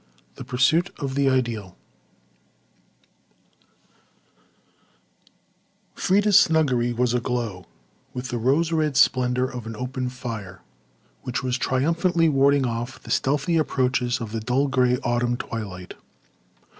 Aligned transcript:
The 0.33 0.43
Pursuit 0.43 0.89
of 0.97 1.13
the 1.13 1.27
IdealToC 1.27 1.75
Freda's 5.95 6.39
snuggery 6.39 6.91
was 6.91 7.13
aglow 7.13 7.67
with 8.11 8.29
the 8.29 8.39
rose 8.39 8.71
red 8.71 8.97
splendour 8.97 9.45
of 9.45 9.67
an 9.67 9.75
open 9.75 10.09
fire 10.09 10.63
which 11.21 11.43
was 11.43 11.55
triumphantly 11.59 12.27
warding 12.29 12.65
off 12.65 12.99
the 13.03 13.11
stealthy 13.11 13.57
approaches 13.57 14.19
of 14.19 14.31
the 14.31 14.39
dull 14.39 14.67
grey 14.67 14.97
autumn 15.03 15.37
twilight. 15.37 15.93